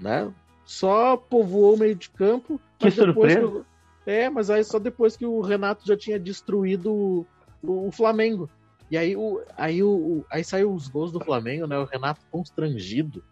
Né? 0.00 0.32
Só 0.64 1.16
povoou 1.16 1.74
o 1.74 1.78
meio 1.78 1.94
de 1.94 2.10
campo. 2.10 2.60
Que 2.78 2.90
surpresa! 2.90 3.64
Que, 4.04 4.10
é, 4.10 4.30
mas 4.30 4.48
aí 4.48 4.64
só 4.64 4.78
depois 4.78 5.16
que 5.16 5.26
o 5.26 5.40
Renato 5.40 5.86
já 5.86 5.96
tinha 5.96 6.18
destruído 6.18 6.92
o, 6.92 7.26
o 7.62 7.92
Flamengo. 7.92 8.48
E 8.90 8.96
aí, 8.96 9.14
o, 9.16 9.42
aí, 9.56 9.82
o, 9.82 10.24
aí 10.30 10.42
saiu 10.42 10.72
os 10.72 10.88
gols 10.88 11.12
do 11.12 11.20
Flamengo, 11.20 11.66
né? 11.66 11.78
O 11.78 11.84
Renato 11.84 12.20
constrangido. 12.30 13.22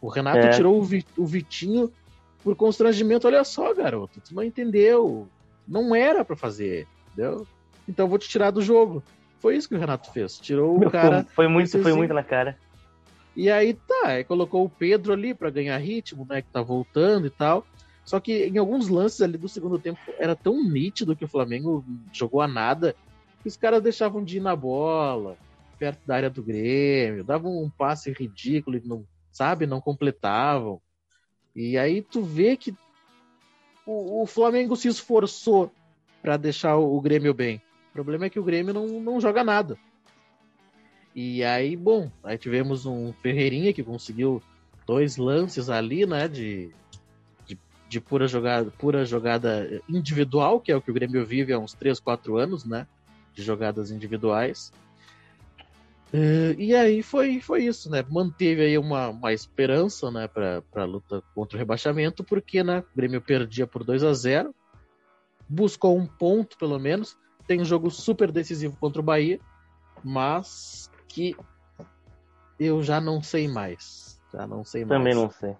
O 0.00 0.08
Renato 0.08 0.38
é. 0.38 0.50
tirou 0.50 0.80
o, 0.80 1.22
o 1.22 1.26
Vitinho 1.26 1.92
por 2.42 2.56
constrangimento. 2.56 3.26
Olha 3.26 3.44
só, 3.44 3.72
garoto, 3.72 4.20
tu 4.20 4.34
não 4.34 4.42
entendeu. 4.42 5.28
Não 5.66 5.94
era 5.94 6.24
para 6.24 6.36
fazer, 6.36 6.86
entendeu? 7.12 7.46
Então 7.88 8.08
vou 8.08 8.18
te 8.18 8.28
tirar 8.28 8.50
do 8.50 8.60
jogo. 8.60 9.02
Foi 9.38 9.56
isso 9.56 9.68
que 9.68 9.74
o 9.74 9.78
Renato 9.78 10.10
fez. 10.12 10.38
Tirou 10.38 10.76
o 10.76 10.90
cara. 10.90 11.24
Foi 11.34 11.46
muito, 11.46 11.78
foi 11.80 11.92
muito 11.92 12.12
na 12.12 12.22
cara. 12.22 12.58
E 13.36 13.50
aí 13.50 13.74
tá, 13.74 14.08
aí 14.08 14.24
colocou 14.24 14.64
o 14.64 14.70
Pedro 14.70 15.12
ali 15.12 15.34
para 15.34 15.50
ganhar 15.50 15.76
ritmo, 15.78 16.26
né? 16.28 16.42
Que 16.42 16.48
tá 16.48 16.62
voltando 16.62 17.26
e 17.26 17.30
tal. 17.30 17.66
Só 18.04 18.20
que 18.20 18.46
em 18.46 18.58
alguns 18.58 18.88
lances 18.88 19.22
ali 19.22 19.38
do 19.38 19.48
segundo 19.48 19.78
tempo 19.78 19.98
era 20.18 20.36
tão 20.36 20.62
nítido 20.62 21.16
que 21.16 21.24
o 21.24 21.28
Flamengo 21.28 21.84
jogou 22.12 22.40
a 22.40 22.48
nada 22.48 22.94
os 23.48 23.56
caras 23.56 23.82
deixavam 23.82 24.24
de 24.24 24.38
ir 24.38 24.40
na 24.40 24.56
bola, 24.56 25.36
perto 25.78 26.00
da 26.06 26.16
área 26.16 26.30
do 26.30 26.42
Grêmio, 26.42 27.24
davam 27.24 27.62
um 27.62 27.68
passe 27.68 28.10
ridículo, 28.12 28.80
não, 28.84 29.06
sabe? 29.30 29.66
Não 29.66 29.80
completavam. 29.80 30.80
E 31.54 31.76
aí 31.76 32.02
tu 32.02 32.22
vê 32.22 32.56
que 32.56 32.74
o, 33.86 34.22
o 34.22 34.26
Flamengo 34.26 34.76
se 34.76 34.88
esforçou 34.88 35.70
para 36.22 36.36
deixar 36.36 36.76
o, 36.76 36.96
o 36.96 37.00
Grêmio 37.00 37.34
bem. 37.34 37.60
O 37.90 37.92
problema 37.92 38.26
é 38.26 38.30
que 38.30 38.40
o 38.40 38.44
Grêmio 38.44 38.74
não, 38.74 38.86
não 39.00 39.20
joga 39.20 39.44
nada. 39.44 39.78
E 41.14 41.44
aí, 41.44 41.76
bom, 41.76 42.10
aí 42.24 42.36
tivemos 42.36 42.86
um 42.86 43.12
Ferreirinha 43.12 43.72
que 43.72 43.84
conseguiu 43.84 44.42
dois 44.84 45.16
lances 45.16 45.70
ali, 45.70 46.04
né, 46.04 46.26
de, 46.26 46.70
de, 47.46 47.58
de, 47.88 48.00
pura, 48.00 48.26
jogada, 48.26 48.70
pura 48.72 49.04
jogada 49.04 49.80
individual, 49.88 50.60
que 50.60 50.72
é 50.72 50.76
o 50.76 50.82
que 50.82 50.90
o 50.90 50.94
Grêmio 50.94 51.24
vive 51.24 51.52
há 51.52 51.58
uns 51.58 51.72
3, 51.72 52.00
4 52.00 52.36
anos, 52.36 52.64
né, 52.64 52.86
de 53.34 53.42
jogadas 53.42 53.90
individuais. 53.90 54.72
Uh, 56.12 56.54
e 56.56 56.74
aí 56.74 57.02
foi, 57.02 57.40
foi 57.40 57.64
isso, 57.64 57.90
né? 57.90 58.04
Manteve 58.08 58.62
aí 58.62 58.78
uma, 58.78 59.08
uma 59.08 59.32
esperança, 59.32 60.10
né, 60.10 60.28
para 60.28 60.62
a 60.76 60.84
luta 60.84 61.22
contra 61.34 61.56
o 61.56 61.58
rebaixamento, 61.58 62.22
porque 62.22 62.62
né, 62.62 62.84
o 62.92 62.96
Grêmio 62.96 63.20
perdia 63.20 63.66
por 63.66 63.82
2 63.82 64.04
a 64.04 64.12
0 64.12 64.54
buscou 65.48 65.98
um 65.98 66.06
ponto 66.06 66.56
pelo 66.56 66.78
menos, 66.78 67.16
tem 67.46 67.60
um 67.60 67.64
jogo 67.64 67.90
super 67.90 68.32
decisivo 68.32 68.76
contra 68.78 69.00
o 69.00 69.04
Bahia, 69.04 69.38
mas 70.02 70.90
que 71.08 71.36
eu 72.58 72.82
já 72.82 73.00
não 73.00 73.22
sei 73.22 73.48
mais. 73.48 74.20
Já 74.32 74.46
não 74.46 74.64
sei 74.64 74.84
mais. 74.84 74.98
Também 75.00 75.14
não 75.14 75.30
sei. 75.30 75.56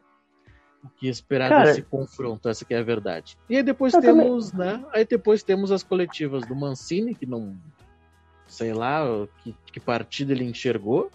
O 0.84 0.88
que 0.90 1.08
esperar 1.08 1.48
Cara, 1.48 1.64
desse 1.64 1.80
confronto, 1.80 2.46
essa 2.46 2.62
que 2.62 2.74
é 2.74 2.78
a 2.78 2.82
verdade. 2.82 3.38
E 3.48 3.56
aí 3.56 3.62
depois 3.62 3.94
temos, 3.94 4.50
também... 4.50 4.66
né? 4.66 4.84
Aí 4.92 5.06
depois 5.06 5.42
temos 5.42 5.72
as 5.72 5.82
coletivas 5.82 6.46
do 6.46 6.54
Mancini, 6.54 7.14
que 7.14 7.24
não 7.24 7.56
sei 8.46 8.74
lá 8.74 9.02
que, 9.42 9.54
que 9.72 9.80
partida 9.80 10.32
ele 10.32 10.44
enxergou. 10.44 11.10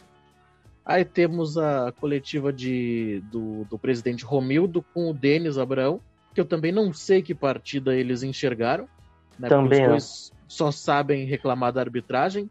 Aí 0.83 1.05
temos 1.05 1.55
a 1.55 1.91
coletiva 1.91 2.51
de, 2.51 3.21
do, 3.31 3.63
do 3.65 3.77
presidente 3.77 4.25
Romildo 4.25 4.83
com 4.91 5.11
o 5.11 5.13
Denis 5.13 5.59
Abraão, 5.59 6.01
que 6.33 6.41
eu 6.41 6.45
também 6.45 6.71
não 6.71 6.91
sei 6.91 7.21
que 7.21 7.35
partida 7.35 7.95
eles 7.95 8.23
enxergaram. 8.23 8.89
Né, 9.38 9.49
também 9.49 9.83
os 9.83 9.88
dois 9.88 10.31
só 10.47 10.71
sabem 10.71 11.25
reclamar 11.25 11.71
da 11.71 11.81
arbitragem. 11.81 12.49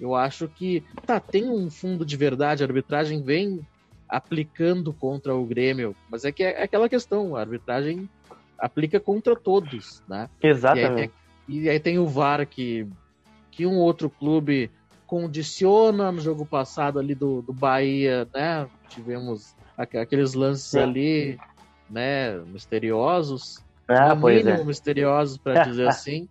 Eu 0.00 0.14
acho 0.14 0.48
que 0.48 0.84
tá, 1.04 1.18
tem 1.18 1.50
um 1.50 1.68
fundo 1.68 2.06
de 2.06 2.16
verdade, 2.16 2.62
a 2.62 2.66
arbitragem 2.66 3.20
vem 3.20 3.66
aplicando 4.12 4.92
contra 4.92 5.34
o 5.34 5.46
Grêmio, 5.46 5.96
mas 6.10 6.22
é 6.26 6.30
que 6.30 6.42
é 6.42 6.62
aquela 6.62 6.86
questão, 6.86 7.34
a 7.34 7.40
arbitragem 7.40 8.06
aplica 8.58 9.00
contra 9.00 9.34
todos, 9.34 10.02
né? 10.06 10.28
Exatamente. 10.42 11.14
E 11.48 11.60
aí, 11.60 11.64
e 11.64 11.70
aí 11.70 11.80
tem 11.80 11.98
o 11.98 12.06
VAR 12.06 12.46
que 12.46 12.86
que 13.50 13.66
um 13.66 13.76
outro 13.76 14.10
clube 14.10 14.70
condiciona 15.06 16.12
no 16.12 16.20
jogo 16.20 16.44
passado 16.44 16.98
ali 16.98 17.14
do, 17.14 17.40
do 17.42 17.54
Bahia, 17.54 18.28
né? 18.34 18.68
Tivemos 18.88 19.54
aqueles 19.76 20.34
lances 20.34 20.66
Sim. 20.66 20.78
ali, 20.78 21.38
né? 21.88 22.38
Misteriosos, 22.46 23.64
ah, 23.88 24.14
no 24.14 24.26
mínimo 24.26 24.50
é. 24.50 24.64
misteriosos 24.64 25.38
para 25.38 25.64
dizer 25.64 25.88
assim. 25.88 26.28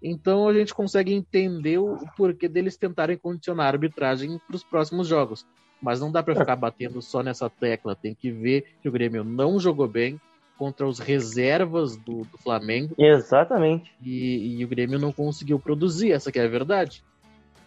Então 0.00 0.48
a 0.48 0.54
gente 0.54 0.72
consegue 0.72 1.12
entender 1.12 1.78
o 1.78 1.98
porquê 2.16 2.48
deles 2.48 2.76
tentarem 2.76 3.18
condicionar 3.18 3.66
a 3.66 3.70
arbitragem 3.70 4.40
para 4.46 4.56
os 4.56 4.62
próximos 4.62 5.08
jogos. 5.08 5.44
Mas 5.80 6.00
não 6.00 6.12
dá 6.12 6.22
para 6.22 6.34
ficar 6.34 6.56
batendo 6.56 7.00
só 7.00 7.22
nessa 7.22 7.48
tecla. 7.48 7.96
Tem 7.96 8.14
que 8.14 8.30
ver 8.30 8.66
que 8.82 8.88
o 8.88 8.92
Grêmio 8.92 9.24
não 9.24 9.58
jogou 9.58 9.88
bem, 9.88 10.20
contra 10.60 10.86
os 10.86 10.98
reservas 10.98 11.96
do, 11.96 12.24
do 12.24 12.36
Flamengo. 12.36 12.94
Exatamente. 12.98 13.90
E, 14.04 14.58
e, 14.58 14.62
o 14.62 14.68
Grêmio 14.68 14.98
não 14.98 15.10
conseguiu 15.10 15.58
produzir, 15.58 16.12
essa 16.12 16.30
que 16.30 16.38
é 16.38 16.44
a 16.44 16.48
verdade. 16.48 17.02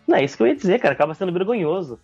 Não, 0.07 0.15
é 0.15 0.23
isso 0.23 0.37
que 0.37 0.43
eu 0.43 0.47
ia 0.47 0.55
dizer, 0.55 0.79
cara. 0.79 0.93
Acaba 0.93 1.15
sendo 1.15 1.33
vergonhoso. 1.33 1.99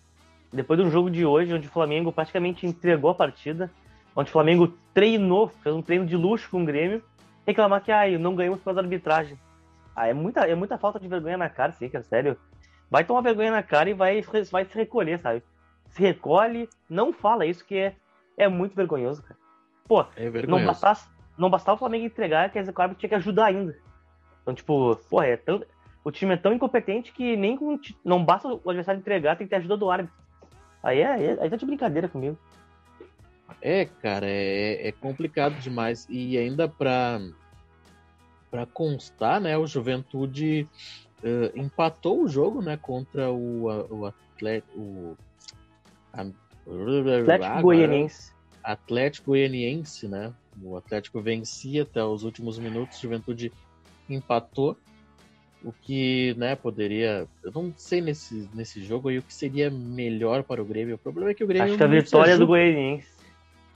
Depois 0.52 0.80
do 0.80 0.90
jogo 0.90 1.08
de 1.08 1.24
hoje, 1.24 1.54
onde 1.54 1.68
o 1.68 1.70
Flamengo 1.70 2.10
praticamente 2.10 2.66
entregou 2.66 3.12
a 3.12 3.14
partida, 3.14 3.70
onde 4.16 4.30
o 4.30 4.32
Flamengo 4.32 4.76
treinou, 4.92 5.46
fez 5.62 5.72
um 5.72 5.80
treino 5.80 6.04
de 6.04 6.16
luxo 6.16 6.50
com 6.50 6.60
o 6.60 6.66
Grêmio, 6.66 7.00
reclamar 7.46 7.84
que 7.84 7.92
ah, 7.92 8.18
não 8.18 8.34
ganhamos 8.34 8.58
pela 8.58 8.80
arbitragem. 8.80 9.38
Ah, 9.94 10.08
é 10.08 10.12
muita, 10.12 10.40
é 10.40 10.56
muita 10.56 10.76
falta 10.76 10.98
de 10.98 11.06
vergonha 11.06 11.36
na 11.36 11.48
cara, 11.48 11.70
sim, 11.70 11.88
cara, 11.88 12.02
sério. 12.02 12.36
Vai 12.90 13.04
tomar 13.04 13.20
vergonha 13.20 13.52
na 13.52 13.62
cara 13.62 13.88
e 13.88 13.94
vai, 13.94 14.20
vai 14.50 14.64
se 14.64 14.74
recolher, 14.74 15.20
sabe? 15.20 15.40
Se 15.90 16.02
recolhe, 16.02 16.68
não 16.88 17.12
fala 17.12 17.46
isso, 17.46 17.64
que 17.64 17.76
é, 17.76 17.96
é 18.36 18.48
muito 18.48 18.74
vergonhoso, 18.74 19.22
cara. 19.22 19.38
Pô, 19.86 20.04
é 20.16 20.46
não, 20.46 20.64
bastasse, 20.64 21.08
não 21.36 21.50
bastava 21.50 21.76
o 21.76 21.78
Flamengo 21.78 22.06
entregar, 22.06 22.50
quer 22.50 22.60
dizer 22.60 22.72
que 22.72 22.78
o 22.78 22.82
árbitro 22.82 23.00
tinha 23.00 23.08
que 23.08 23.16
ajudar 23.16 23.46
ainda. 23.46 23.76
Então, 24.42 24.54
tipo, 24.54 24.96
pô, 25.08 25.22
é 25.22 25.36
tão, 25.36 25.62
o 26.04 26.10
time 26.10 26.34
é 26.34 26.36
tão 26.36 26.52
incompetente 26.52 27.12
que 27.12 27.36
nem 27.36 27.56
com, 27.56 27.78
não 28.04 28.24
basta 28.24 28.48
o 28.48 28.70
adversário 28.70 29.00
entregar, 29.00 29.36
tem 29.36 29.46
que 29.46 29.50
ter 29.50 29.56
ajuda 29.56 29.76
do 29.76 29.90
árbitro. 29.90 30.16
Aí 30.82 31.00
é, 31.00 31.38
aí 31.40 31.50
tá 31.50 31.56
de 31.56 31.66
brincadeira 31.66 32.08
comigo. 32.08 32.38
É, 33.60 33.84
cara, 33.84 34.26
é, 34.26 34.88
é 34.88 34.92
complicado 34.92 35.54
demais. 35.60 36.06
E 36.08 36.38
ainda 36.38 36.68
pra, 36.68 37.20
pra 38.50 38.64
constar, 38.64 39.40
né, 39.40 39.58
o 39.58 39.66
Juventude 39.66 40.66
uh, 41.22 41.58
empatou 41.58 42.22
o 42.22 42.28
jogo, 42.28 42.62
né, 42.62 42.78
contra 42.80 43.30
o, 43.30 43.64
o 43.90 44.06
Atlético. 44.06 44.78
O, 44.78 45.16
Atlético 46.12 47.62
Goianiense. 47.62 48.32
Atlético 48.62 49.30
Goianiense, 49.30 50.08
né? 50.08 50.32
O 50.62 50.76
Atlético 50.76 51.20
vencia 51.20 51.82
até 51.82 52.04
os 52.04 52.24
últimos 52.24 52.58
minutos, 52.58 52.98
Juventude 52.98 53.52
empatou, 54.08 54.76
o 55.62 55.72
que, 55.72 56.34
né, 56.38 56.56
poderia, 56.56 57.26
eu 57.42 57.52
não 57.52 57.72
sei 57.76 58.00
nesse, 58.00 58.48
nesse 58.54 58.82
jogo 58.82 59.08
aí 59.08 59.18
o 59.18 59.22
que 59.22 59.32
seria 59.32 59.70
melhor 59.70 60.42
para 60.42 60.60
o 60.60 60.64
Grêmio. 60.64 60.94
O 60.94 60.98
problema 60.98 61.30
é 61.30 61.34
que 61.34 61.44
o 61.44 61.46
Grêmio 61.46 61.68
Acho 61.68 61.76
que 61.76 61.84
a 61.84 61.86
vitória 61.86 62.38
do 62.38 62.46
Goianiense. 62.46 63.08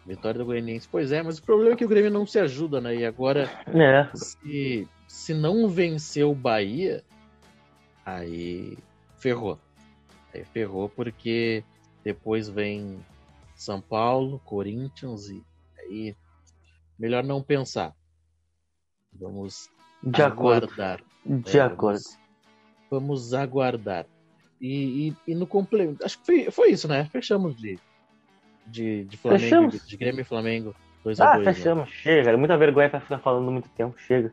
Vitória 0.06 0.38
do 0.38 0.44
Goianiense, 0.44 0.88
pois 0.90 1.12
é, 1.12 1.22
mas 1.22 1.38
o 1.38 1.42
problema 1.42 1.72
é 1.72 1.76
que 1.76 1.84
o 1.84 1.88
Grêmio 1.88 2.10
não 2.10 2.26
se 2.26 2.38
ajuda, 2.38 2.80
né? 2.80 2.96
E 2.96 3.06
agora, 3.06 3.50
é. 3.66 4.08
se, 4.14 4.88
se 5.06 5.34
não 5.34 5.68
vencer 5.68 6.24
o 6.24 6.34
Bahia, 6.34 7.02
aí 8.04 8.76
ferrou. 9.16 9.58
Aí 10.32 10.44
ferrou 10.44 10.88
porque 10.88 11.62
depois 12.04 12.48
vem 12.48 13.00
são 13.56 13.80
Paulo, 13.80 14.40
Corinthians 14.44 15.28
e 15.28 15.42
aí 15.78 16.14
melhor 16.98 17.24
não 17.24 17.42
pensar. 17.42 17.94
Vamos 19.12 19.70
de 20.02 20.22
aguardar. 20.22 21.00
Acordo. 21.00 21.42
De 21.42 21.58
é, 21.58 21.62
acordo. 21.62 22.00
Vamos, 22.90 23.30
vamos, 23.30 23.34
aguardar. 23.34 24.06
E, 24.60 25.08
e, 25.08 25.32
e 25.32 25.34
no 25.34 25.46
complemento. 25.46 26.04
Acho 26.04 26.18
que 26.18 26.26
foi, 26.26 26.50
foi 26.50 26.70
isso, 26.70 26.86
né? 26.86 27.06
Fechamos 27.06 27.56
de, 27.56 27.78
de, 28.66 29.04
de 29.04 29.16
Flamengo, 29.16 29.42
fechamos. 29.42 29.86
de 29.86 29.96
Grêmio 29.96 30.20
e 30.20 30.24
Flamengo. 30.24 30.74
2 31.02 31.20
ah, 31.20 31.32
a 31.32 31.34
2, 31.36 31.46
né? 31.46 31.54
fechamos. 31.54 31.88
Né? 31.88 31.94
Chega. 31.96 32.30
É 32.30 32.36
muita 32.36 32.56
vergonha 32.56 32.90
pra 32.90 33.00
ficar 33.00 33.18
falando 33.18 33.50
muito 33.50 33.68
tempo. 33.70 33.98
Chega. 33.98 34.32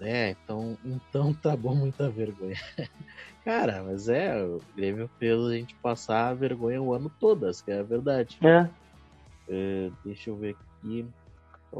É, 0.00 0.30
então, 0.30 0.76
então 0.84 1.34
tá 1.42 1.56
bom, 1.56 1.74
muita 1.74 2.08
vergonha. 2.08 2.56
Cara, 3.44 3.82
mas 3.82 4.08
é, 4.08 4.42
o 4.42 4.60
Grêmio 4.76 5.08
fez 5.18 5.40
a 5.40 5.52
gente 5.54 5.74
passar 5.76 6.28
a 6.28 6.34
vergonha 6.34 6.82
o 6.82 6.92
ano 6.92 7.10
todo, 7.18 7.48
essa 7.48 7.64
que 7.64 7.70
é 7.70 7.80
a 7.80 7.82
verdade. 7.82 8.38
É. 8.42 8.68
é 9.48 9.90
deixa 10.04 10.30
eu 10.30 10.36
ver 10.36 10.54
aqui. 10.82 11.06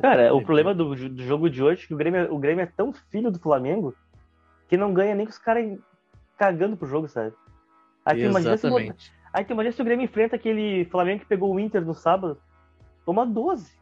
Cara, 0.00 0.34
o 0.34 0.42
problema 0.42 0.75
do, 0.75 0.94
do, 0.94 1.22
jogo 1.22 1.48
de 1.48 1.62
hoje 1.62 1.84
é 1.84 1.87
que 1.87 1.94
o 1.94 1.96
Grêmio, 1.96 2.32
o 2.32 2.38
Grêmio 2.38 2.62
é 2.62 2.66
tão 2.66 2.92
filho 2.92 3.30
do 3.30 3.38
Flamengo 3.38 3.94
que 4.68 4.76
não 4.76 4.92
ganha 4.92 5.14
nem 5.14 5.25
com 5.25 5.32
os 5.32 5.38
caras 5.38 5.78
cagando 6.37 6.76
pro 6.76 6.88
jogo, 6.88 7.08
sabe? 7.08 7.34
Aí 8.04 8.22
Exatamente. 8.22 9.04
Se, 9.04 9.12
aí 9.32 9.44
tu 9.44 9.52
imagina 9.52 9.72
se 9.75 9.82
o 9.82 9.84
Grêmio 9.84 10.04
enfrenta 10.04 10.37
aquele 10.37 10.84
Flamengo 10.87 11.20
que 11.20 11.26
pegou 11.26 11.54
o 11.54 11.60
Inter 11.60 11.84
no 11.84 11.94
sábado, 11.94 12.38
toma 13.04 13.26
12. 13.26 13.76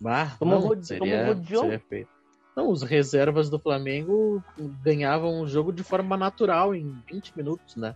Bah, 0.00 0.36
toma 0.38 0.58
não, 0.58 0.82
seria, 0.82 1.34
toma 1.34 1.44
seria 1.44 1.80
feito. 1.80 2.17
Não, 2.58 2.70
os 2.70 2.82
reservas 2.82 3.48
do 3.48 3.56
Flamengo 3.56 4.42
ganhavam 4.82 5.42
o 5.42 5.46
jogo 5.46 5.72
de 5.72 5.84
forma 5.84 6.16
natural, 6.16 6.74
em 6.74 6.92
20 7.08 7.36
minutos, 7.36 7.76
né? 7.76 7.94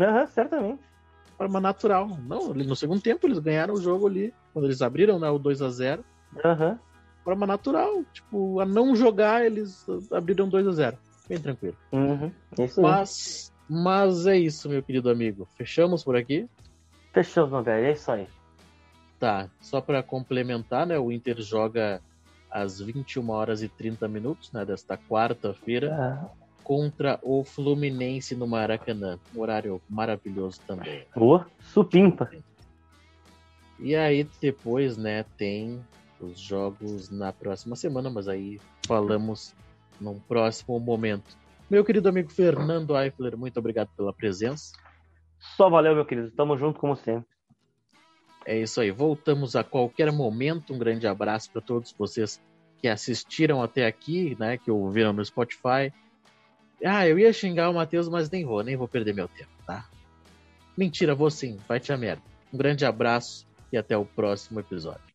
Aham, 0.00 0.22
uhum, 0.22 0.26
certamente. 0.26 0.80
De 0.80 1.36
forma 1.38 1.60
natural. 1.60 2.08
Não, 2.26 2.52
no 2.52 2.74
segundo 2.74 3.00
tempo 3.00 3.24
eles 3.24 3.38
ganharam 3.38 3.72
o 3.72 3.80
jogo 3.80 4.08
ali, 4.08 4.34
quando 4.52 4.64
eles 4.64 4.82
abriram 4.82 5.20
né, 5.20 5.30
o 5.30 5.38
2 5.38 5.62
a 5.62 5.70
0 5.70 6.04
Aham. 6.44 6.70
Uhum. 6.70 6.74
De 6.74 7.22
forma 7.22 7.46
natural. 7.46 8.04
Tipo, 8.12 8.58
a 8.58 8.66
não 8.66 8.96
jogar, 8.96 9.46
eles 9.46 9.86
abriram 10.10 10.48
2 10.48 10.66
a 10.66 10.72
0 10.72 10.98
Bem 11.28 11.38
tranquilo. 11.38 11.76
Uhum, 11.92 12.32
mas, 12.78 13.52
mas 13.70 14.26
é 14.26 14.36
isso, 14.36 14.68
meu 14.68 14.82
querido 14.82 15.08
amigo. 15.08 15.46
Fechamos 15.56 16.02
por 16.02 16.16
aqui? 16.16 16.48
Fechamos, 17.12 17.52
meu 17.52 17.62
velho. 17.62 17.86
É 17.86 17.92
isso 17.92 18.10
aí. 18.10 18.26
Tá, 19.20 19.48
só 19.60 19.80
para 19.80 20.02
complementar, 20.02 20.84
né? 20.84 20.98
O 20.98 21.12
Inter 21.12 21.40
joga 21.40 22.02
às 22.54 22.80
21 22.80 23.28
horas 23.30 23.64
e 23.64 23.68
30 23.68 24.06
minutos, 24.06 24.52
né, 24.52 24.64
desta 24.64 24.96
quarta-feira, 24.96 25.92
ah. 25.92 26.30
contra 26.62 27.18
o 27.20 27.42
Fluminense 27.42 28.36
no 28.36 28.46
Maracanã. 28.46 29.18
Um 29.34 29.40
horário 29.40 29.82
maravilhoso 29.90 30.60
também. 30.64 31.00
Né? 31.00 31.04
Boa, 31.16 31.48
supimpa. 31.60 32.30
E 33.80 33.96
aí 33.96 34.24
depois, 34.40 34.96
né, 34.96 35.24
tem 35.36 35.80
os 36.20 36.38
jogos 36.38 37.10
na 37.10 37.32
próxima 37.32 37.74
semana, 37.74 38.08
mas 38.08 38.28
aí 38.28 38.60
falamos 38.86 39.52
num 40.00 40.20
próximo 40.20 40.78
momento. 40.78 41.36
Meu 41.68 41.84
querido 41.84 42.08
amigo 42.08 42.30
Fernando 42.30 42.96
Eifler, 42.96 43.36
muito 43.36 43.58
obrigado 43.58 43.88
pela 43.96 44.12
presença. 44.12 44.76
Só 45.56 45.68
valeu, 45.68 45.94
meu 45.94 46.04
querido. 46.04 46.30
Tamo 46.30 46.56
junto 46.56 46.78
como 46.78 46.94
sempre. 46.94 47.33
É 48.46 48.58
isso 48.58 48.80
aí. 48.80 48.90
Voltamos 48.90 49.56
a 49.56 49.64
qualquer 49.64 50.10
momento. 50.12 50.74
Um 50.74 50.78
grande 50.78 51.06
abraço 51.06 51.50
para 51.50 51.62
todos 51.62 51.94
vocês 51.96 52.40
que 52.78 52.88
assistiram 52.88 53.62
até 53.62 53.86
aqui, 53.86 54.36
né? 54.38 54.58
Que 54.58 54.70
ouviram 54.70 55.12
no 55.12 55.24
Spotify. 55.24 55.92
Ah, 56.84 57.08
eu 57.08 57.18
ia 57.18 57.32
xingar 57.32 57.70
o 57.70 57.74
Matheus, 57.74 58.08
mas 58.08 58.28
nem 58.28 58.44
vou, 58.44 58.62
nem 58.62 58.76
vou 58.76 58.86
perder 58.86 59.14
meu 59.14 59.28
tempo, 59.28 59.50
tá? 59.66 59.88
Mentira, 60.76 61.14
vou 61.14 61.30
sim. 61.30 61.58
Vai 61.66 61.80
te 61.80 61.92
a 61.92 61.96
merda. 61.96 62.22
Um 62.52 62.58
grande 62.58 62.84
abraço 62.84 63.46
e 63.72 63.76
até 63.76 63.96
o 63.96 64.04
próximo 64.04 64.60
episódio. 64.60 65.13